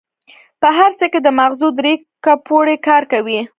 [0.61, 1.93] په هر سر کې د ماغزو درې
[2.25, 3.39] کوپړۍ کار کوي.